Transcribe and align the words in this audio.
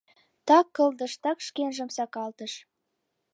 Так 0.47 0.65
кылдыш, 0.75 1.13
так 1.23 1.37
шкенжым 1.47 1.89
сакалтыш... 1.97 2.53